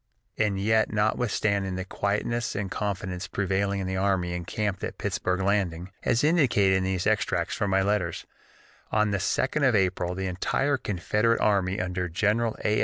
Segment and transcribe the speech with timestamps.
[0.35, 5.91] And yet notwithstanding the quietness and confidence prevailing in the army encamped at Pittsburg Landing,
[6.01, 8.25] as indicated in these extracts from my letters,
[8.91, 12.79] on the 2d of April the entire Confederate army under General A.